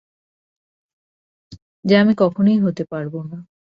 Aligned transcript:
যা 1.85 1.95
আমি 2.01 2.13
কখনোই 2.17 2.57
হতে 2.59 2.83
পারবো 2.85 3.19
না। 3.23 3.37